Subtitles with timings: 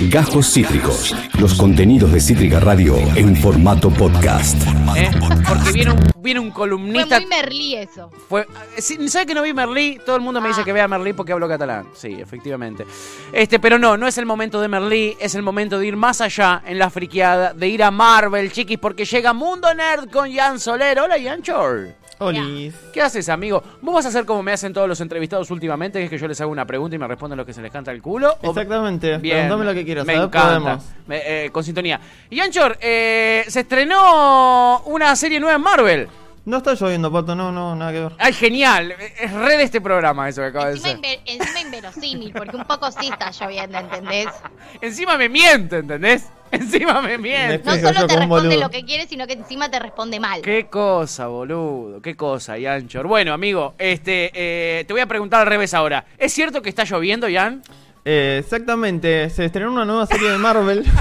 [0.00, 1.14] Gajos Cítricos.
[1.40, 4.60] Los contenidos de Cítrica Radio en formato podcast.
[4.94, 5.10] ¿eh?
[5.48, 7.18] Porque viene un, viene un Fue columnista.
[7.18, 8.10] muy Merlí eso.
[8.28, 8.46] Fue,
[8.76, 9.98] sí, ¿Sabe que no vi Merlí?
[10.04, 10.64] Todo el mundo me dice Ah.
[10.64, 11.86] que vea Merlí porque hablo catalán.
[11.94, 12.84] Sí, efectivamente.
[13.32, 16.20] Este, pero no, no es el momento de Merlí, es el momento de ir más
[16.20, 20.60] allá en la friqueada, de ir a Marvel, chiquis, porque llega Mundo Nerd con Jan
[20.60, 20.98] Soler.
[21.00, 21.94] Hola, Jan Chor.
[22.18, 22.74] Olis.
[22.92, 23.62] ¿Qué haces, amigo?
[23.82, 26.26] ¿Vos vas a hacer como me hacen todos los entrevistados últimamente, que es que yo
[26.28, 28.36] les hago una pregunta y me responden lo que se les canta el culo?
[28.42, 29.18] ¿O- Exactamente.
[29.18, 29.36] Bien.
[29.46, 30.06] Preguntame lo que quieras.
[30.06, 30.78] Me encanta.
[31.06, 32.00] Me- eh, con sintonía.
[32.30, 36.08] Y Anchor, eh, se estrenó una serie nueva en Marvel.
[36.44, 37.34] No está lloviendo, Pato.
[37.34, 38.12] No, no, nada que ver.
[38.18, 38.94] Ay, genial.
[39.20, 40.98] Es red este programa eso que acaba de Encima, ser.
[41.00, 44.28] inver- encima inverosímil, porque un poco sí está lloviendo, ¿entendés?
[44.80, 46.28] Encima me miente, ¿entendés?
[46.50, 47.62] Encima me miente.
[47.64, 48.60] No solo te responde boludo.
[48.60, 50.42] lo que quiere, sino que encima te responde mal.
[50.42, 52.00] Qué cosa, boludo.
[52.00, 53.06] Qué cosa, Yanchor.
[53.06, 56.04] Bueno, amigo, este, eh, te voy a preguntar al revés ahora.
[56.18, 57.62] ¿Es cierto que está lloviendo, Jan?
[58.04, 59.28] Eh, exactamente.
[59.30, 60.84] Se estrenó una nueva serie de Marvel.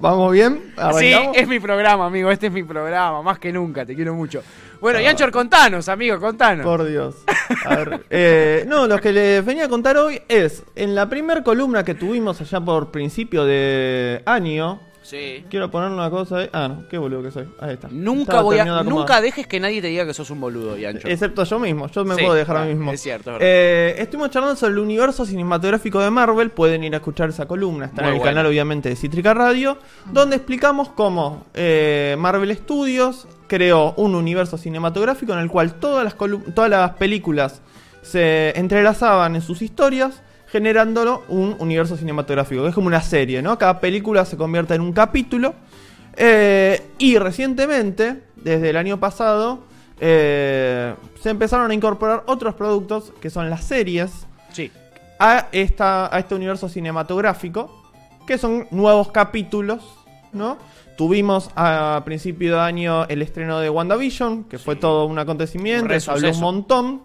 [0.00, 0.72] ¿Vamos bien?
[0.98, 2.30] Sí, es mi programa, amigo.
[2.30, 3.84] Este es mi programa, más que nunca.
[3.84, 4.42] Te quiero mucho.
[4.80, 6.64] Bueno, Yanchor, contanos, amigo, contanos.
[6.64, 7.16] Por Dios.
[7.66, 11.42] A ver, eh, no, lo que les venía a contar hoy es, en la primer
[11.42, 15.42] columna que tuvimos allá por principio de año, Sí.
[15.48, 16.50] quiero poner una cosa ahí.
[16.52, 17.48] Ah, no, qué boludo que soy.
[17.60, 17.88] Ahí está.
[17.90, 18.84] Nunca Estaba voy a, acomodar.
[18.84, 21.10] nunca dejes que nadie te diga que sos un boludo, Yanchor.
[21.10, 22.92] Excepto yo mismo, yo me Sí, puedo dejar a mí mismo.
[22.92, 23.48] es cierto, es verdad.
[23.50, 26.50] Eh, estuvimos charlando sobre el universo cinematográfico de Marvel.
[26.50, 27.86] Pueden ir a escuchar esa columna.
[27.86, 29.78] Está Muy en el canal, obviamente, de Cítrica Radio.
[30.12, 36.14] Donde explicamos cómo eh, Marvel Studios creó un universo cinematográfico en el cual todas las,
[36.54, 37.60] todas las películas
[38.02, 40.22] se entrelazaban en sus historias.
[40.50, 43.58] Generándolo un universo cinematográfico, que es como una serie, ¿no?
[43.58, 45.54] Cada película se convierte en un capítulo.
[46.16, 49.58] Eh, y recientemente, desde el año pasado,
[50.00, 54.72] eh, se empezaron a incorporar otros productos que son las series Sí.
[55.18, 57.90] a, esta, a este universo cinematográfico,
[58.26, 59.84] que son nuevos capítulos,
[60.32, 60.56] ¿no?
[60.98, 66.10] Tuvimos a principio de año el estreno de WandaVision, que fue todo un acontecimiento, se
[66.10, 67.02] habló un montón.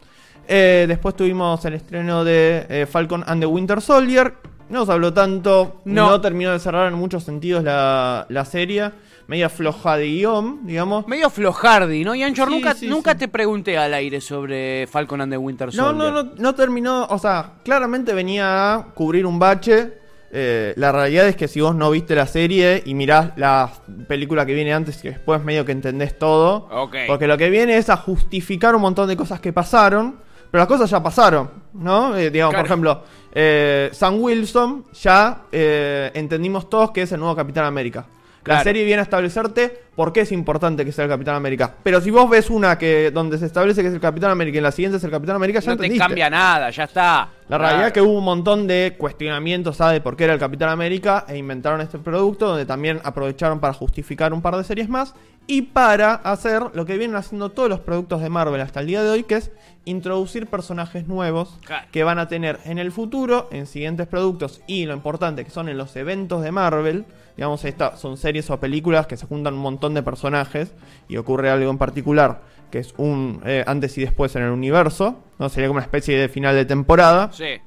[0.48, 4.34] Eh, después tuvimos el estreno de eh, Falcon and the Winter Soldier.
[4.70, 6.10] No se habló tanto, No.
[6.10, 8.92] no, terminó de cerrar en muchos sentidos la, la serie.
[9.28, 11.08] Media floja de guion, digamos.
[11.08, 12.16] Medio flojardi, ¿no?
[12.16, 15.72] Yanchor, Sí, nunca, sí, nunca te pregunté al aire sobre Falcon and the Winter No,
[15.72, 16.12] Soldier.
[16.12, 17.06] no, no, no terminó.
[17.12, 20.02] O sea, claramente venía a cubrir un bache.
[20.36, 23.72] Eh, la realidad es que si vos no viste la serie y mirás la
[24.08, 26.68] película que viene antes y después medio que entendés todo.
[27.08, 30.16] Porque lo que viene es a justificar un montón de cosas que pasaron.
[30.50, 32.16] Pero las cosas ya pasaron, ¿no?
[32.16, 32.64] Eh, digamos, Claro.
[32.64, 38.06] por ejemplo, eh, Sam Wilson ya entendimos todos que es el nuevo Capitán América.
[38.46, 41.76] La serie viene a establecerte por qué es importante que sea el Capitán América.
[41.84, 44.58] Pero si vos ves una que donde se establece que es el Capitán América y
[44.58, 46.06] en la siguiente es el Capitán América, ya No te entendiste.
[46.08, 47.30] cambia nada, ya está.
[47.48, 49.94] La realidad es que hubo un montón de cuestionamientos ¿sabes?
[49.96, 53.74] de por qué era el Capitán América e inventaron este producto donde también aprovecharon para
[53.74, 55.14] justificar un par de series más
[55.46, 59.04] y para hacer lo que vienen haciendo todos los productos de Marvel hasta el día
[59.04, 59.52] de hoy, que es
[59.86, 61.86] introducir personajes nuevos Claro.
[61.92, 65.68] que van a tener en el futuro, en siguientes productos y lo importante que son
[65.70, 67.06] en los eventos de Marvel.
[67.36, 70.72] Digamos, estas son series o películas que se juntan un montón de personajes
[71.08, 75.20] y ocurre algo en particular que es un eh, antes y después en el universo,
[75.38, 75.48] ¿no?
[75.48, 77.30] Sería como una especie de final de temporada.
[77.32, 77.60] Sí.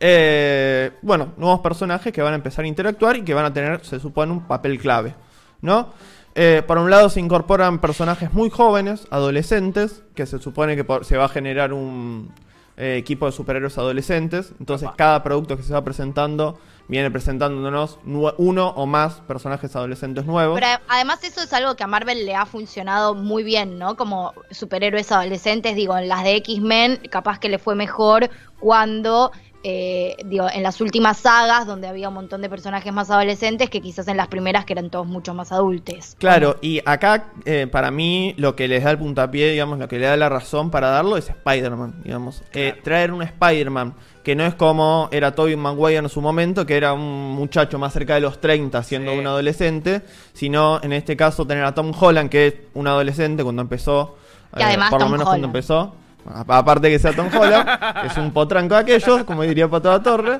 [0.00, 3.84] Eh, bueno, nuevos personajes que van a empezar a interactuar y que van a tener,
[3.84, 5.14] se supone, un papel clave,
[5.60, 5.90] ¿no?
[6.34, 11.04] Eh, por un lado se incorporan personajes muy jóvenes, adolescentes, que se supone que por-
[11.04, 12.32] se va a generar un
[12.76, 14.52] eh, equipo de superhéroes adolescentes.
[14.58, 14.96] Entonces Opa.
[14.96, 16.58] cada producto que se va presentando
[16.88, 20.60] viene presentándonos uno o más personajes adolescentes nuevos.
[20.60, 23.96] Pero además eso es algo que a Marvel le ha funcionado muy bien, ¿no?
[23.96, 28.28] Como superhéroes adolescentes, digo, en las de X-Men capaz que le fue mejor
[28.60, 29.32] cuando,
[29.64, 33.80] eh, digo, en las últimas sagas donde había un montón de personajes más adolescentes que
[33.80, 36.14] quizás en las primeras que eran todos mucho más adultos.
[36.18, 39.98] Claro, y acá eh, para mí lo que les da el puntapié, digamos, lo que
[39.98, 42.42] le da la razón para darlo es Spider-Man, digamos.
[42.52, 46.76] Eh, traer un Spider-Man que no es como era Tobey Maguire en su momento, que
[46.76, 49.18] era un muchacho más cerca de los 30 siendo Sí.
[49.18, 50.02] un adolescente,
[50.34, 54.16] sino en este caso tener a Tom Holland, que es un adolescente cuando empezó,
[54.56, 55.94] eh, además por lo menos cuando empezó.
[56.26, 60.02] Aparte que sea Tom Holland, que es un potranco de aquellos, como diría Pato la
[60.02, 60.38] Torre.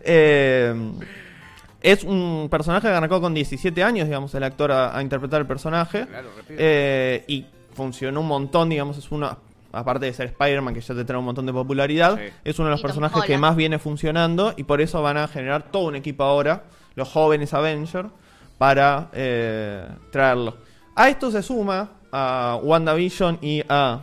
[0.00, 0.74] Eh,
[1.82, 5.46] es un personaje que arrancó con 17 años, digamos, el actor a, a interpretar el
[5.46, 6.06] personaje.
[6.06, 6.54] Claro, repito.
[6.58, 9.36] Eh, y funcionó un montón, digamos, es uno,
[9.72, 12.32] aparte de ser Spider-Man, que ya te trae un montón de popularidad, Sí.
[12.44, 15.28] es uno de los Y personajes que más viene funcionando y por eso van a
[15.28, 18.08] generar todo un equipo ahora, los jóvenes Avengers,
[18.58, 20.56] para eh, traerlo.
[20.94, 24.00] A esto se suma a WandaVision y a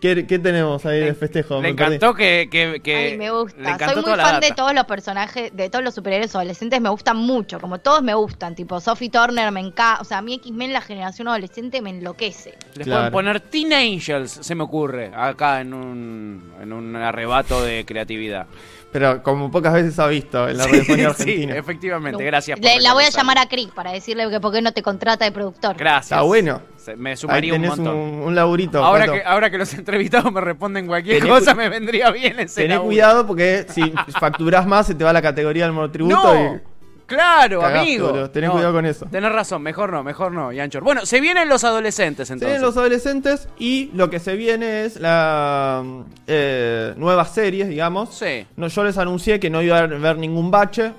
[0.00, 1.56] ¿Qué, qué tenemos ahí de festejo?
[1.56, 3.76] Le Me encantó que, que, que- Ay, me gusta.
[3.92, 7.58] Soy muy fan de todos los personajes, de todos los superhéroes adolescentes, me gustan mucho,
[7.58, 10.82] como todos me gustan, tipo Sophie Turner me encanta, o sea, a mí X-Men la
[10.82, 12.54] generación adolescente me enloquece.
[12.74, 13.10] Les Claro.
[13.10, 18.46] pueden poner Teen Angels, se me ocurre, acá en un, en un arrebato de creatividad.
[18.90, 21.56] Pero como pocas veces ha visto en la Sí, radiofonía sí, argentina.
[21.56, 22.58] efectivamente, gracias.
[22.58, 24.82] por Le- la voy a llamar a Chris para decirle que por qué no te
[24.82, 25.76] contrata de productor.
[25.76, 26.04] Gracias.
[26.12, 26.62] Está bueno.
[26.88, 27.98] Se- Me sumaría un tenés un, montón.
[28.28, 28.82] un laburito.
[28.84, 29.18] Ahora Pato.
[29.18, 32.86] que, ahora que los entrevistados me responden cualquier cosa, me vendría bien ese Tené laburo.
[32.88, 36.60] cuidado porque si facturás más se te va la categoría del monotributo No, y
[37.06, 38.08] claro, Cagaste, amigo.
[38.08, 38.30] boludo.
[38.30, 39.06] Tené No, cuidado con eso.
[39.10, 40.82] Tenés razón, mejor no, mejor no, Yanchor.
[40.82, 42.54] Bueno, se vienen los adolescentes Se entonces.
[42.54, 45.82] vienen los adolescentes y lo que se viene es la
[46.26, 48.14] eh, nuevas series, digamos.
[48.14, 48.46] Sí.
[48.56, 50.92] No, yo les anuncié que no iba a haber ningún bache.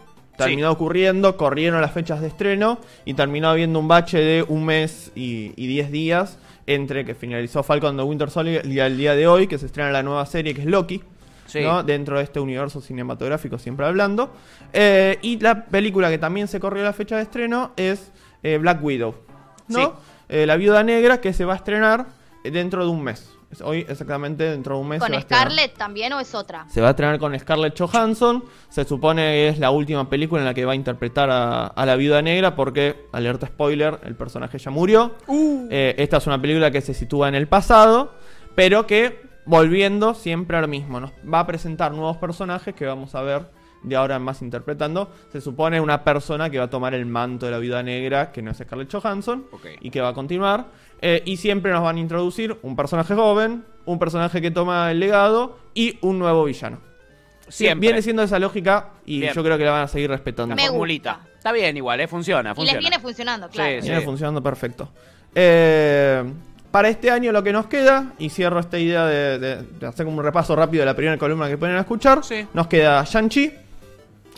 [0.45, 5.12] Terminó ocurriendo, corrieron las fechas de estreno y terminó habiendo un bache de un mes
[5.15, 9.27] y, y diez días entre que finalizó Falcon the Winter Soldier y el día de
[9.27, 11.01] hoy, que se estrena la nueva serie que es Loki.
[11.47, 11.62] Sí.
[11.63, 11.81] ¿no?
[11.81, 14.31] dentro de este universo cinematográfico, siempre hablando.
[14.71, 18.12] Eh, y la película que también se corrió la fecha de estreno es
[18.44, 19.15] eh, Black Widow,
[19.68, 19.80] ¿no?
[19.80, 19.92] Sí.
[20.30, 22.06] Eh, la viuda negra que se va a estrenar
[22.44, 23.31] dentro de un mes.
[23.51, 25.00] Es Hoy exactamente dentro de un mes.
[25.00, 25.48] se ¿Con va a estrenar.
[25.48, 26.68] Scarlett también o es otra?
[26.69, 28.44] Se va a estrenar con Scarlett Johansson.
[28.69, 31.86] Se supone que es la última película en la que va a interpretar a, a
[31.86, 35.16] la viuda negra porque, alerta spoiler, el personaje ya murió.
[35.72, 38.13] Eh, esta es una película que se sitúa en el pasado,
[38.54, 43.16] pero que, volviendo siempre a lo mismo, nos va a presentar nuevos personajes que vamos
[43.16, 43.48] a ver
[43.81, 45.10] de ahora en más interpretando.
[45.31, 48.42] Se supone una persona que va a tomar el manto de la viuda negra, que
[48.42, 49.45] no es Scarlett Johansson,
[49.81, 50.68] y que va a continuar.
[51.01, 55.00] Eh, y siempre nos van a introducir un personaje joven, un personaje que toma el
[55.00, 56.80] legado y un nuevo villano.
[57.48, 57.88] Siempre.
[57.88, 59.34] Viene siendo esa lógica y Bien.
[59.34, 60.56] yo creo que la van a seguir respetando.
[60.56, 61.22] Me gusta.
[61.38, 62.07] Está bien igual, ¿eh?
[62.07, 63.81] Funciona, Y les viene funcionando, claro.
[63.81, 64.90] Sí, Viene funcionando perfecto.
[65.34, 66.24] Eh,
[66.69, 70.06] para este año lo que nos queda, y cierro esta idea de, de- de hacer
[70.06, 72.45] como un repaso rápido de la primera columna que pueden escuchar, Sí.
[72.54, 73.54] nos queda Shang-Chi,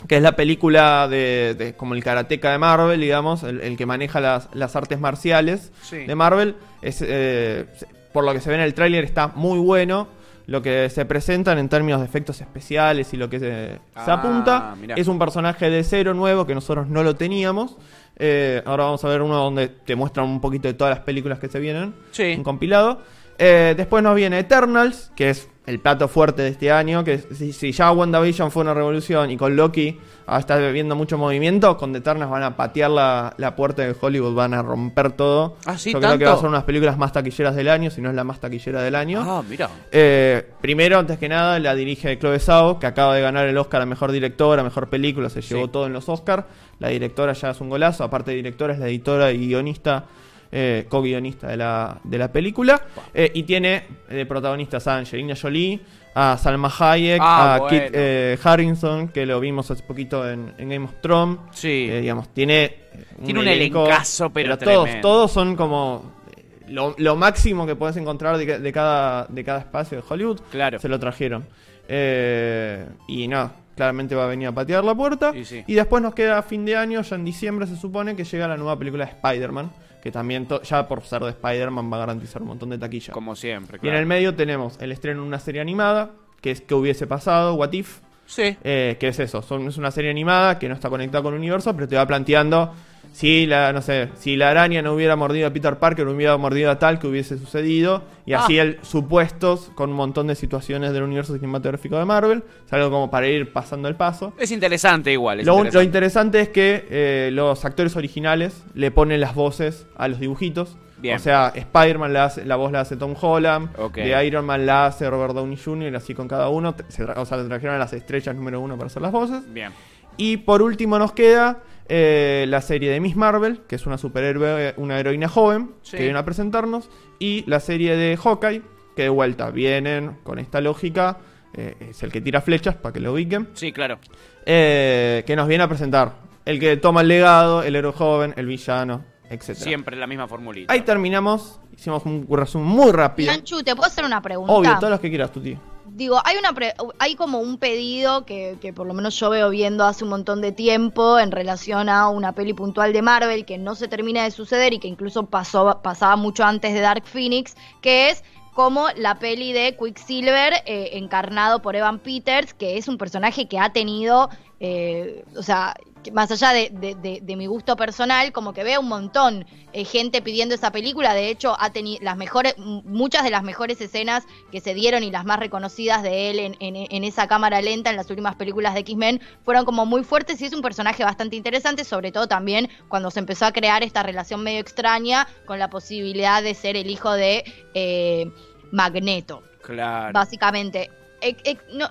[0.08, 3.86] que es la película de, de- como el karateka de Marvel, digamos, el, el que
[3.86, 5.98] maneja las, las artes marciales Sí.
[6.06, 6.56] de Marvel.
[6.82, 7.66] Es, eh,
[8.14, 10.08] por lo que se ve en el tráiler está muy bueno.
[10.48, 14.14] Lo que se presentan en términos de efectos especiales y lo que se, se Ah,
[14.14, 14.96] apunta mirá.
[14.96, 17.78] es un personaje de cero nuevo que nosotros no lo teníamos.
[18.18, 21.40] Eh, ahora vamos a ver uno donde te muestran un poquito de todas las películas
[21.40, 21.94] que se vienen.
[22.12, 22.34] Sí.
[22.38, 23.02] Un compilado.
[23.44, 27.04] Eh, después nos viene Eternals, que es el plato fuerte de este año.
[27.04, 29.98] Que si, si ya WandaVision fue una revolución y con Loki
[30.28, 33.96] ah, está viendo mucho movimiento, con The Eternals van a patear la, la puerta de
[34.00, 35.56] Hollywood, van a romper todo.
[35.66, 36.26] Ah, sí, Yo creo que ¿tanto?
[36.26, 38.24] va a ser una de las películas más taquilleras del año, si no es la
[38.24, 39.24] más taquillera del año.
[39.26, 39.70] Ah, mira.
[39.92, 43.82] Eh, primero, antes que nada, la dirige Chloe Zhao, que acaba de ganar el Oscar
[43.82, 45.72] a Mejor Directora, Mejor Película, se llevó Sí.
[45.72, 46.46] todo en los Oscars.
[46.78, 50.06] La directora ya es un golazo, aparte de directora es la editora y guionista,
[50.52, 52.82] eh, co-guionista de la, de la película.
[53.14, 55.80] Eh, y tiene de protagonistas a Angelina Jolie,
[56.14, 57.70] a Salma Hayek, Ah, a bueno.
[57.86, 61.38] Kit eh, Harrison, que lo vimos hace poquito en, en Game of Thrones.
[61.52, 61.88] Sí.
[61.90, 62.64] Eh, digamos, tiene...
[62.66, 67.96] eh, Tiene un elencazo, pero todos, todos son como eh, lo, lo máximo que puedes
[67.96, 70.42] encontrar de, ca- de cada, de cada espacio de Hollywood.
[70.52, 70.80] Claro.
[70.80, 71.46] Se lo trajeron.
[71.94, 75.32] Eh, y no, claramente va a venir a patear la puerta.
[75.36, 75.64] Y sí.
[75.68, 78.48] Y después nos queda a fin de año, ya en diciembre se supone que llega
[78.48, 79.72] la nueva película de Spider-Man.
[80.02, 83.14] Que también, ya por ser de Spider-Man, va a garantizar un montón de taquilla.
[83.14, 84.00] Como siempre, Y en claro.
[84.00, 86.12] el medio tenemos el estreno de una serie animada,
[86.42, 88.00] que es que hubiese pasado, What If.
[88.26, 88.58] Sí.
[88.64, 91.40] Eh, que es eso, son, es una serie animada que no está conectada con el
[91.40, 92.74] universo, pero te va planteando
[93.12, 96.38] si la, no sé, si la araña no hubiera mordido a Peter Parker, no hubiera
[96.38, 98.64] mordido a tal que hubiese sucedido, y así Ah.
[98.64, 103.12] el supuestos con un montón de situaciones del universo cinematográfico de Marvel, es algo como
[103.12, 104.34] para ir pasando el paso.
[104.38, 105.42] Es interesante igual.
[105.42, 106.40] es Lo, interesante.
[106.40, 110.78] es que eh, los actores originales le ponen las voces a los dibujitos.
[110.98, 111.16] Bien.
[111.16, 113.96] O sea, Spider-Man la, hace- la voz la hace Tom Holland, Ok.
[113.96, 116.76] de Iron Man la hace Robert Downey Jr., y así con cada uno.
[116.90, 119.42] Se o sea, le trajeron a las estrellas número uno para hacer las voces.
[119.52, 119.72] Bien.
[120.18, 121.58] Y por último nos queda
[121.94, 125.98] eh, la serie de Miss Marvel, que es una superhéroe, una heroína joven, Sí.
[125.98, 126.90] que viene a presentarnos.
[127.20, 128.62] Y la serie de Hawkeye,
[128.96, 131.18] que de vuelta vienen con esta lógica.
[131.54, 133.50] eh, es el que tira flechas, para que lo ubiquen.
[133.56, 134.00] Sí, claro.
[134.46, 136.14] eh, que nos viene a presentar
[136.46, 139.54] el que toma el legado, el héroe joven, el villano, etc.
[139.56, 140.72] Siempre la misma formulita.
[140.72, 141.60] Ahí terminamos.
[141.76, 143.34] Hicimos un resumen muy rápido.
[143.34, 144.54] Lanchu, ¿te puedo hacer una pregunta?
[144.54, 145.58] Obvio, todos los que quieras, tu tío.
[145.94, 149.50] Digo, hay una pre- hay como un pedido que, que por lo menos yo veo
[149.50, 153.58] viendo hace un montón de tiempo en relación a una peli puntual de Marvel que
[153.58, 157.56] no se termina de suceder y que incluso pasó, pasaba mucho antes de Dark Phoenix,
[157.82, 162.98] que es como la peli de Quicksilver eh, encarnado por Evan Peters, que es un
[162.98, 164.30] personaje que ha tenido
[164.64, 165.74] eh, o sea,
[166.14, 169.86] más allá de, de- de- de mi gusto personal, como que veo un montón eh,
[169.86, 171.14] gente pidiendo esa película.
[171.16, 175.10] De hecho, ha tenido las mejores, muchas de las mejores escenas que se dieron y
[175.12, 178.74] las más reconocidas de él en, en- en esa cámara lenta en las últimas películas
[178.76, 182.70] de X-Men fueron como muy fuertes y es un personaje bastante interesante, sobre todo también
[182.88, 186.90] cuando se empezó a crear esta relación medio extraña con la posibilidad de ser el
[186.90, 188.32] hijo de eh,
[188.72, 190.14] Magneto Claro.
[190.14, 190.90] básicamente.
[191.22, 191.90] E- e- no,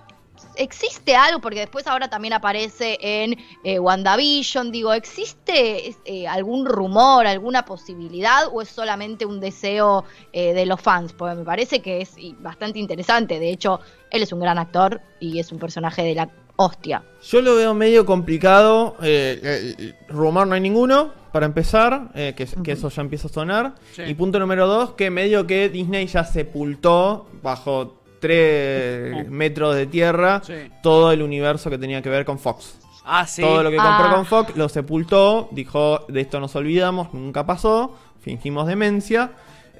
[0.56, 7.26] existe algo, porque después ahora también aparece en eh, WandaVision, digo, ¿existe eh, algún rumor,
[7.26, 11.12] alguna posibilidad o es solamente un deseo eh, de los fans?
[11.12, 13.80] Porque me parece que es bastante interesante, de hecho,
[14.10, 17.02] él es un gran actor y es un personaje de la hostia.
[17.22, 18.96] Yo lo veo medio complicado.
[19.02, 23.30] eh, eh, rumor no hay ninguno, para empezar, eh, que, que eso ya empieza a
[23.30, 23.74] sonar.
[23.92, 24.02] Sí.
[24.02, 29.30] Y punto número dos, que medio que Disney ya sepultó bajo tres Oh.
[29.30, 30.54] metros de tierra Sí.
[30.82, 32.78] todo el universo que tenía que ver con Fox.
[33.04, 33.42] Ah, sí.
[33.42, 34.12] Todo lo que compró Ah.
[34.14, 39.32] con Fox lo sepultó, dijo, de esto nos olvidamos, nunca pasó, fingimos demencia.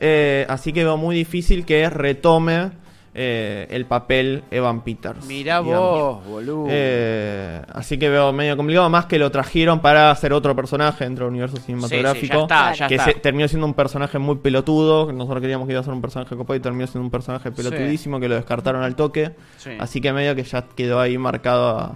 [0.03, 2.71] eh, así que veo muy difícil que retome
[3.15, 5.25] eh, el papel Evan Peters.
[5.27, 5.91] Mirá digamos.
[6.23, 6.67] vos, boludo.
[6.71, 11.25] Eh, así que veo medio complicado, más que lo trajeron para hacer otro personaje dentro
[11.25, 12.35] del universo cinematográfico.
[12.35, 13.05] ya está, ya que está.
[13.07, 15.13] se- terminó siendo un personaje muy peludo.
[15.13, 18.21] Nosotros queríamos que iba a ser un personaje copado y terminó siendo un personaje pelotudísimo
[18.21, 19.33] que lo descartaron al toque.
[19.57, 19.71] Sí.
[19.79, 21.95] Así que medio que ya quedó ahí marcado a-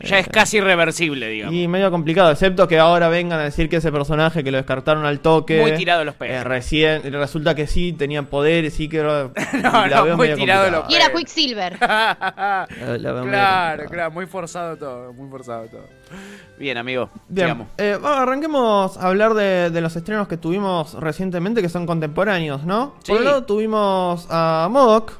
[0.00, 1.54] ya es casi irreversible, digamos.
[1.54, 5.04] y medio complicado, excepto que ahora vengan a decir que ese personaje que lo descartaron
[5.04, 5.60] al toque.
[5.60, 6.36] Muy tirado de los pelos.
[6.36, 9.30] eh, recién resulta que sí, tenía poderes, sí que era.
[9.62, 11.12] No, la no, veo muy tirado de los Y era.
[11.12, 11.76] Quicksilver.
[12.80, 15.84] Claro, claro, muy forzado todo, muy forzado todo.
[16.58, 21.68] Bien, amigo, Bien, eh, arranquemos a hablar de, de los estrenos que tuvimos recientemente, que
[21.68, 22.94] son contemporáneos, ¿no?
[23.02, 23.12] Sí.
[23.12, 25.12] Por un lado tuvimos a Modoc,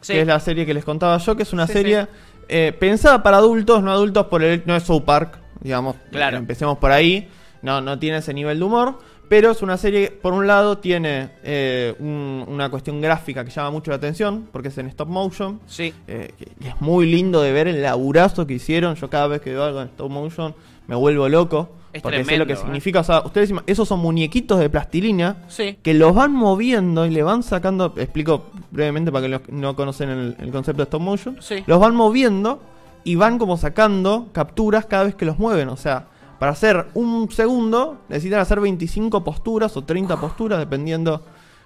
[0.00, 0.14] Sí.
[0.14, 2.08] que es la serie que les contaba yo, que es una Sí, serie
[2.52, 4.62] eh, pensada para adultos, no adultos por el...
[4.66, 5.96] no es South Park, digamos.
[6.10, 6.36] Claro.
[6.36, 7.28] Empecemos por ahí,
[7.62, 10.78] no, no tiene ese nivel de humor, pero es una serie que, por un lado,
[10.78, 15.08] tiene eh, un- una cuestión gráfica que llama mucho la atención, porque es en stop
[15.08, 15.60] motion.
[15.66, 15.94] Sí.
[16.06, 18.94] Eh, que- es muy lindo de ver el laburazo que hicieron.
[18.96, 20.54] Yo cada vez que veo algo en stop motion
[20.86, 21.70] me vuelvo loco.
[21.94, 22.56] Es porque sé tremendo, lo que ¿eh?
[22.56, 23.00] significa.
[23.00, 25.78] O sea, ustedes ima- esos son muñequitos de plastilina Sí.
[25.82, 27.92] que los van moviendo y le van sacando.
[27.96, 31.36] Explico brevemente para que los que no conocen el, el concepto de stop motion.
[31.40, 31.62] Sí.
[31.66, 32.60] Los van moviendo
[33.04, 35.68] y van como sacando capturas cada vez que los mueven.
[35.68, 36.06] O sea,
[36.38, 41.22] para hacer un segundo necesitan hacer 25 posturas o 30 posturas, dependiendo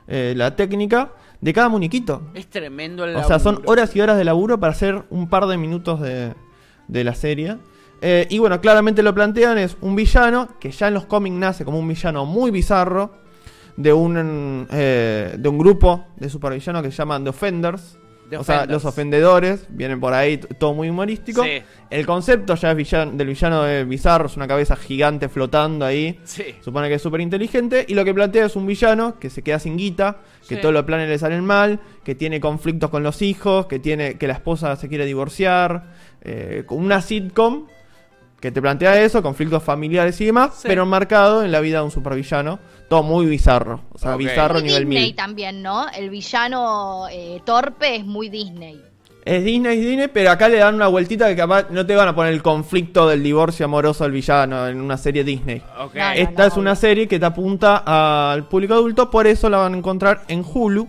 [0.07, 2.23] eh, la técnica, de cada muñequito.
[2.35, 5.47] Es tremendo el O sea, son horas y horas de laburo para hacer un par
[5.47, 6.35] de minutos de,
[6.89, 7.57] de la serie.
[8.03, 11.65] Eh, y bueno, claramente lo plantean, es un villano que ya en los cómics nace
[11.65, 13.13] como un villano muy bizarro
[13.77, 17.99] de un, eh, de un grupo de supervillanos que se llaman The Offenders.
[18.29, 21.45] The o sea, los ofendedores, vienen por ahí, todo muy humorístico.
[21.45, 21.63] Sí.
[21.91, 26.19] El concepto ya es villan- del villano de bizarro, es una cabeza gigante flotando ahí.
[26.25, 26.43] Sí.
[26.61, 27.85] Supone que es súper inteligente.
[27.87, 30.61] Y lo que plantea es un villano que se queda sin guita, que Sí.
[30.61, 34.27] todos los planes le salen mal, que tiene conflictos con los hijos, que tiene que
[34.27, 35.95] la esposa se quiere divorciar.
[36.29, 37.67] eh, una sitcom
[38.47, 40.69] que te plantea eso, conflictos familiares y demás, Sí.
[40.69, 42.59] pero marcado en la vida de un supervillano.
[42.89, 43.81] Todo muy bizarro.
[43.93, 45.17] O sea, bizarro Muy nivel Disney 1000.
[45.17, 45.87] también, ¿no?
[45.89, 48.81] El villano eh, torpe es muy Disney.
[49.25, 52.07] Es Disney, es Disney, pero acá le dan una vueltita que capaz no te van
[52.07, 55.61] a poner el conflicto del divorcio amoroso del villano en una serie Disney.
[55.77, 57.83] No, no, Esta es una serie que te apunta
[58.33, 60.87] al público adulto, por eso la van a encontrar en Hulu,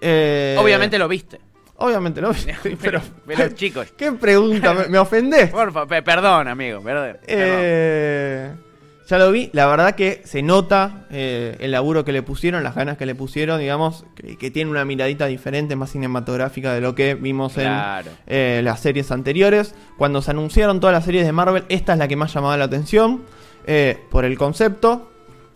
[0.00, 1.38] Eh, Obviamente lo viste.
[1.76, 3.92] Obviamente lo vi, sí, pero, Pero, chicos.
[3.96, 4.72] ¿Qué pregunta?
[4.72, 5.50] ¿Me, me ofendés?
[5.50, 7.18] Por fa- pe- perdón, amigo, perdón.
[7.26, 8.63] perdón.
[9.06, 12.74] Ya lo vi, la verdad que se nota eh, el laburo que le pusieron, las
[12.74, 16.94] ganas que le pusieron, digamos, que, que tiene una miradita diferente, más cinematográfica de lo
[16.94, 18.10] que vimos Claro.
[18.26, 19.74] en eh, las series anteriores.
[19.98, 22.64] Cuando se anunciaron todas las series de Marvel, esta es la que más llamaba la
[22.64, 23.24] atención
[23.66, 25.10] eh, por el concepto.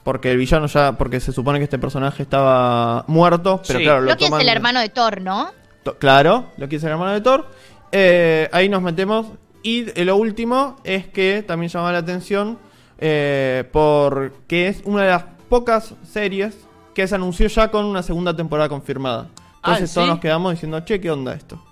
[0.05, 3.85] Porque el villano ya, porque se supone que este personaje estaba muerto, pero Sí.
[3.85, 5.51] claro, lo Loki es toman- el hermano de Thor, ¿no?
[5.83, 7.47] To- Claro, lo que es el hermano de Thor.
[7.93, 9.27] Eh, ahí nos metemos.
[9.63, 12.59] Y eh, lo último es que también llama la atención
[12.99, 16.57] eh, porque es una de las pocas series
[16.95, 19.29] que se anunció ya con una segunda temporada confirmada.
[19.63, 20.11] Ah, Entonces todos ¿sí?
[20.13, 21.63] nos quedamos diciendo, che, ¿qué onda esto?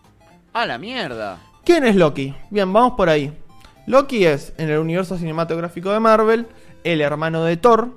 [0.53, 1.39] Ah, la mierda.
[1.65, 2.35] ¿Quién es Loki?
[2.51, 3.33] Bien, vamos por ahí.
[3.87, 6.47] Loki es, en el universo cinematográfico de Marvel,
[6.85, 7.91] el hermano de Thor,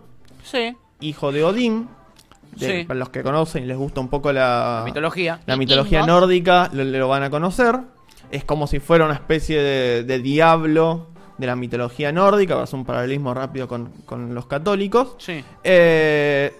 [0.43, 0.75] Sí.
[0.99, 1.87] hijo de Odín.
[2.55, 2.83] de- Sí.
[2.85, 5.39] Para los que conocen y les gusta un poco la, La mitología.
[5.45, 7.79] la mitología nórdica lo, lo van a conocer.
[8.31, 11.07] Es como si fuera una especie de, de diablo
[11.39, 12.55] de la mitología nórdica.
[12.55, 15.15] Va a ser un paralelismo rápido con, con los católicos.
[15.17, 15.43] Sí.
[15.63, 16.53] Eh,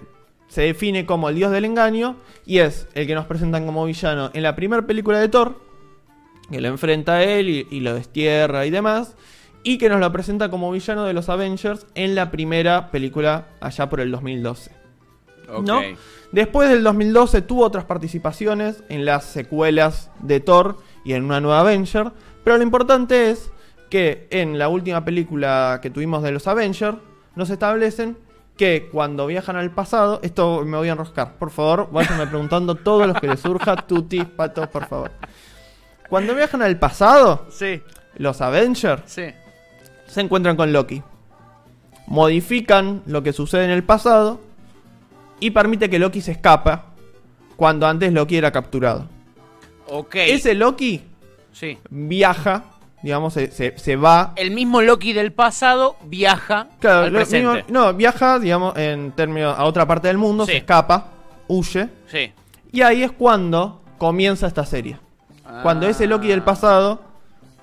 [0.48, 2.16] se define como el dios del engaño.
[2.46, 5.60] Y es el que nos presentan como villano en la primera película de Thor.
[6.50, 9.16] Que lo enfrenta a él y, y lo destierra y demás.
[9.62, 13.90] Y que nos lo presenta como villano de los Avengers en la primera película allá
[13.90, 14.72] por el 2012.
[15.54, 15.68] Ok.
[15.68, 15.82] ¿No?
[16.32, 21.60] Después del 2012 tuvo otras participaciones en las secuelas de Thor y en una nueva
[21.60, 22.14] Avenger.
[22.46, 23.52] Pero lo importante es
[23.90, 26.98] que en la última película que tuvimos de los Avengers
[27.36, 28.18] nos establecen
[28.58, 33.08] que cuando viajan al pasado, esto me voy a enroscar, por favor, váyanme preguntando todos
[33.08, 35.12] los que les surja, tutis, patos, por favor.
[36.10, 37.82] Cuando viajan al pasado, Sí,
[38.18, 39.26] los Avengers sí.
[40.08, 41.02] se encuentran con Loki.
[42.08, 44.42] Modifican lo que sucede en el pasado
[45.40, 46.86] y permite que Loki se escapa
[47.56, 49.08] cuando antes Loki era capturado.
[49.88, 50.16] Ok.
[50.16, 51.04] Ese Loki
[51.52, 51.78] Sí.
[51.90, 52.64] viaja,
[53.02, 54.34] digamos, se, se- se va.
[54.36, 57.64] El mismo Loki del pasado viaja Claro, al presente.
[57.64, 60.52] mismo- no, viaja, digamos, en términos a otra parte del mundo, Sí.
[60.54, 61.08] se escapa,
[61.48, 61.90] huye.
[62.08, 62.32] Sí.
[62.72, 64.98] Y ahí es cuando comienza esta serie.
[65.64, 67.02] Cuando ese Loki del Ah, pasado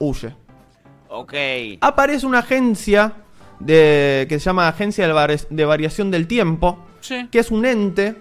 [0.00, 0.34] huye.
[1.08, 1.32] Ok.
[1.80, 3.12] Aparece una agencia
[3.60, 7.28] de, que se llama Agencia de, Vari- de Variación del Tiempo, Sí.
[7.30, 8.16] que es un ente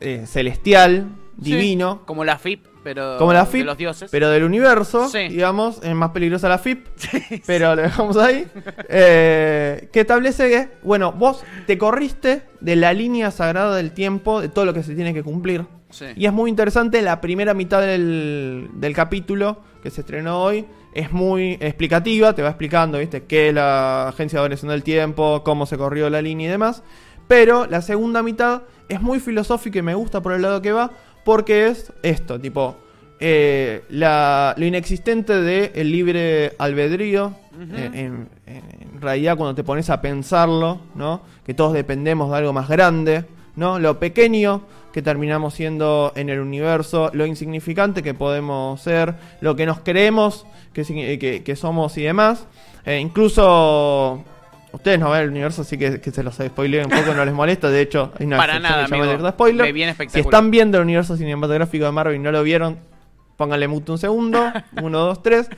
[0.00, 3.16] eh, celestial, divino, Como la FIP, pero.
[3.18, 4.10] como la de FIP, los dioses.
[4.10, 5.28] pero del universo, Sí.
[5.28, 6.86] digamos, es más peligrosa la FIP,
[7.46, 8.46] pero lo dejamos ahí,
[8.88, 14.48] eh, que establece que, bueno, vos te corriste de la línea sagrada del tiempo, de
[14.48, 15.64] todo lo que se tiene que cumplir.
[15.90, 16.06] Sí.
[16.16, 21.12] Y es muy interesante, la primera mitad del, del capítulo que se estrenó hoy es
[21.12, 23.24] muy explicativa, te va explicando, ¿viste?
[23.24, 26.82] Qué es la agencia de variación del tiempo, cómo se corrió la línea y demás.
[27.28, 30.90] Pero la segunda mitad es muy filosófica y me gusta por el lado que va,
[31.24, 32.76] porque es esto, tipo,
[33.18, 37.34] eh, la, lo inexistente del el libre albedrío,
[37.74, 41.20] eh, en, en realidad cuando te pones a pensarlo, ¿no?
[41.44, 43.24] Que todos dependemos de algo más grande,
[43.56, 43.78] ¿no?
[43.78, 49.66] Lo pequeño que terminamos siendo en el universo, lo insignificante que podemos ser, lo que
[49.66, 52.46] nos creemos que, signi- que- que somos y demás.
[52.86, 54.24] Eh, incluso
[54.72, 57.34] ustedes no ven el universo, así que, que se los spoileen un poco, no les
[57.34, 57.68] molesta.
[57.70, 59.04] De hecho, hay una Para nada, que amigo.
[59.04, 59.66] alerta spoiler.
[59.66, 62.78] Me viene Si están viendo el universo cinematográfico de Marvel y no lo vieron,
[63.36, 64.52] pónganle mute un segundo.
[64.82, 65.48] uno, dos, tres.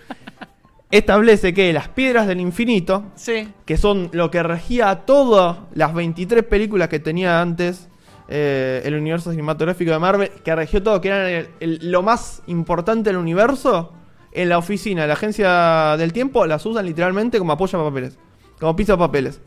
[0.90, 3.48] Establece que las piedras del infinito Sí.
[3.64, 7.88] que son lo que regía a todas las 23 películas que tenía antes
[8.28, 12.42] eh, el universo cinematográfico de Marvel, que regió todo, que eran el- el- lo más
[12.46, 13.92] importante del universo,
[14.32, 18.18] en la oficina, de la agencia del tiempo, las usan literalmente como apoyo a papeles,
[18.62, 19.40] como piso papeles.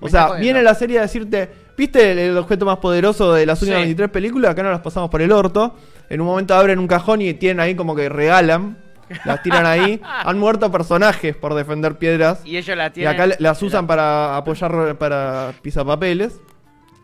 [0.00, 3.44] O Me sea, viene la serie a decirte, ¿viste el, el objeto más poderoso de
[3.46, 3.86] las últimas Sí.
[3.86, 4.52] 23 películas?
[4.52, 5.74] Acá no las pasamos por el orto.
[6.08, 8.78] En un momento abren un cajón y tienen ahí como que regalan,
[9.24, 10.00] las tiran ahí.
[10.24, 12.42] Han muerto personajes por defender piedras.
[12.44, 13.12] Y ellos la Y tienen.
[13.14, 16.40] acá le- las usan para apoyar para pisapapeles.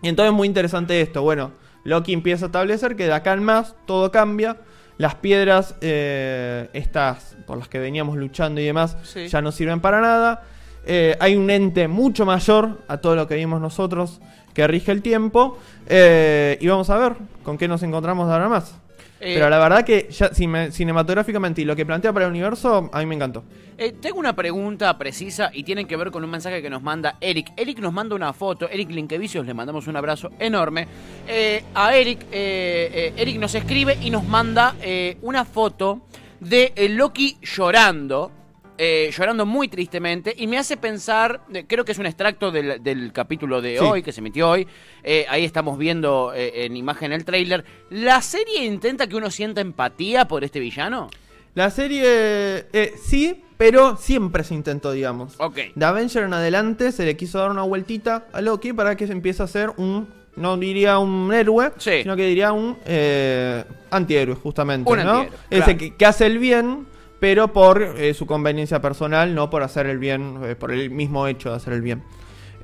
[0.03, 1.22] Y entonces es muy interesante esto.
[1.22, 1.50] Bueno,
[1.83, 4.59] Loki empieza a establecer que de acá en más todo cambia.
[4.98, 9.27] Las piedras, eh, estas por las que veníamos luchando y demás, Sí.
[9.27, 10.42] ya no sirven para nada.
[10.87, 14.20] Eh, hay un ente mucho mayor a todo lo que vimos nosotros
[14.53, 15.59] que rige el tiempo.
[15.88, 18.77] Eh, y vamos a ver con qué nos encontramos ahora más.
[19.20, 22.90] Eh, Pero la verdad que ya cine- cinematográficamente y lo que plantea para el universo,
[22.92, 23.42] a mí me encantó.
[23.79, 27.16] Eh, tengo una pregunta precisa y tiene que ver con un mensaje que nos manda
[27.20, 27.53] Eric.
[27.57, 30.87] Eric nos manda una foto, Eric Linkevicius, le mandamos un abrazo enorme.
[31.27, 34.75] Eh, a Eric, Eric nos escribe y nos manda
[35.23, 36.03] una foto
[36.40, 38.31] de Loki llorando.
[38.79, 42.83] Eh, llorando muy tristemente y me hace pensar, eh, creo que es un extracto del,
[42.83, 43.85] del capítulo de Sí.
[43.85, 44.67] hoy, que se emitió hoy,
[45.03, 49.61] eh, ahí estamos viendo eh, en imagen el tráiler, ¿la serie intenta que uno sienta
[49.61, 51.09] empatía por este villano?
[51.55, 52.67] La serie,
[53.01, 55.35] sí, pero siempre se intentó, digamos.
[55.39, 55.59] Ok.
[55.75, 59.13] De Avenger en adelante se le quiso dar una vueltita a Loki para que se
[59.13, 62.03] empiece a hacer un, no diría un héroe, Sí.
[62.03, 64.91] sino que diría un eh, antihéroe, justamente.
[64.91, 65.11] Un ¿no?
[65.21, 65.79] antihéroe, Ese claro.
[65.79, 66.87] que, que hace el bien,
[67.25, 71.27] pero por eh, su conveniencia personal, no por hacer el bien, eh, por el mismo
[71.27, 72.03] hecho de hacer el bien.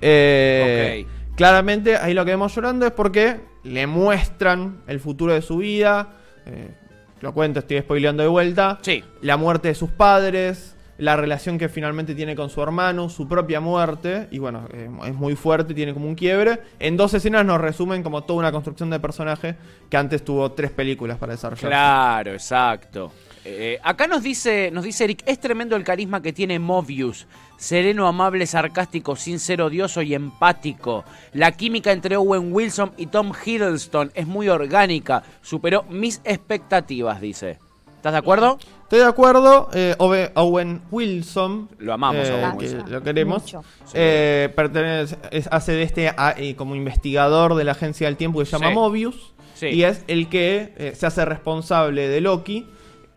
[0.03, 5.57] Eh, Claramente, ahí lo que vemos llorando es porque le muestran el futuro de su
[5.57, 6.11] vida.
[6.45, 6.75] eh,
[7.23, 9.03] lo cuento, estoy spoileando de vuelta Sí.
[9.23, 13.61] la muerte de sus padres, la relación que finalmente tiene con su hermano, su propia
[13.61, 14.69] muerte, y bueno,
[15.07, 16.61] es muy fuerte, tiene como un quiebre.
[16.79, 19.57] En dos escenas nos resumen como toda una construcción de personaje
[19.89, 21.71] que antes tuvo tres películas para desarrollar.
[21.71, 23.11] Claro, exacto.
[23.45, 27.27] Eh, acá nos dice, nos dice Eric, es tremendo el carisma que tiene Mobius.
[27.57, 31.05] Sereno, amable, sarcástico, sincero, odioso y empático.
[31.33, 35.23] La química entre Owen Wilson y Tom Hiddleston es muy orgánica.
[35.43, 37.59] Superó mis expectativas, dice.
[37.97, 38.59] ¿Estás de acuerdo?
[38.85, 41.69] Estoy de acuerdo, eh, Ove- Owen Wilson.
[41.79, 42.93] Lo amamos, eh, Owen que Wilson.
[42.93, 43.43] Lo queremos.
[43.43, 43.63] Mucho.
[43.93, 48.39] Eh, pertenece, es- hace de este ah, eh, como investigador de la agencia del tiempo
[48.41, 48.75] que se llama Sí.
[48.75, 49.33] Mobius.
[49.55, 49.67] Sí.
[49.67, 52.67] Y es el que eh, se hace responsable de Loki,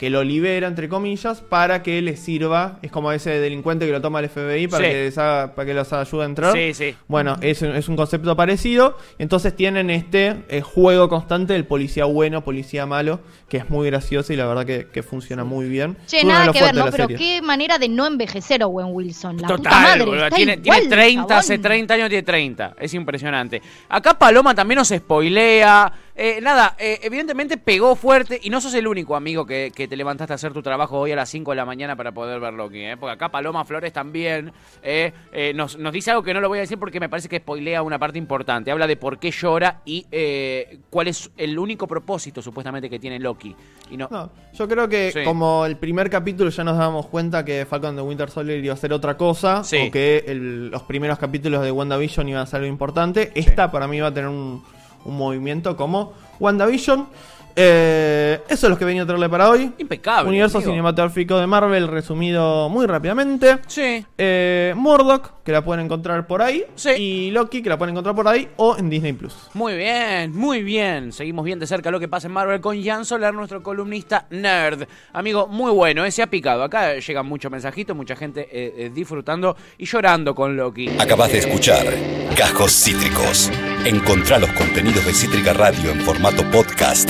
[0.03, 2.77] que lo libera, entre comillas, para que le sirva.
[2.81, 4.91] Es como ese delincuente que lo toma el FBI para, Sí.
[4.91, 6.51] que, les haga- para que los ayude a entrar.
[6.53, 6.93] Sí, sí.
[7.07, 8.97] Bueno, es, un- es un concepto parecido.
[9.17, 14.33] Entonces tienen este eh, juego constante del policía bueno, policía malo, que es muy gracioso
[14.33, 15.95] y la verdad que, que funciona muy bien.
[16.05, 16.83] Che, nada que ver, ¿no?
[16.91, 17.17] Pero serie.
[17.17, 19.37] qué manera de no envejecer Owen Wilson.
[19.37, 21.39] La puta Total, madre, boludo, está tiene, igual, tiene 30, chabón.
[21.39, 22.75] hace 30 años tiene 30.
[22.77, 23.61] Es impresionante.
[23.87, 25.93] Acá Paloma también nos spoilea.
[26.15, 29.95] Eh, nada, eh, evidentemente pegó fuerte y no sos el único amigo que, que te
[29.97, 32.53] levantaste a hacer tu trabajo hoy a las 5 de la mañana para poder ver
[32.53, 32.81] Loki.
[32.81, 32.97] ¿eh?
[32.99, 34.51] Porque acá Paloma Flores también
[34.83, 37.27] eh, eh, nos, nos dice algo que no lo voy a decir porque me parece
[37.29, 38.69] que spoilea una parte importante.
[38.69, 43.17] Habla de por qué llora y eh, cuál es el único propósito supuestamente que tiene
[43.19, 43.55] Loki.
[43.89, 45.23] Y no, No, yo creo que Sí.
[45.23, 48.77] como el primer capítulo ya nos dábamos cuenta que Falcon de Winter Soldier iba a
[48.77, 49.87] ser otra cosa, Sí.
[49.87, 53.87] o que el- los primeros capítulos de WandaVision iban a ser algo importante, esta para
[53.87, 54.63] mí va a tener un,
[55.05, 57.07] un movimiento como WandaVision.
[57.55, 59.71] Eh, eso es lo que venía a traerle para hoy.
[59.77, 60.29] impecable.
[60.29, 60.71] Universo amigo.
[60.71, 63.59] cinematográfico de Marvel resumido muy rápidamente.
[63.67, 64.05] Sí.
[64.17, 66.63] Eh, Murdoch, que la pueden encontrar por ahí.
[66.75, 66.89] Sí.
[66.91, 69.35] Y Loki, que la pueden encontrar por ahí o en Disney Plus.
[69.53, 71.11] Muy bien, muy bien.
[71.11, 74.87] Seguimos bien de cerca lo que pasa en Marvel con Jan Soler, nuestro columnista nerd.
[75.13, 76.63] Amigo, muy bueno, eh, se ha picado.
[76.63, 80.89] Acá llegan muchos mensajitos, mucha gente eh, eh, disfrutando y llorando con Loki.
[80.99, 81.85] Acabas de escuchar
[82.35, 83.51] Cajos Cítricos.
[83.85, 87.09] Encontrá los contenidos de Cítrica Radio en formato podcast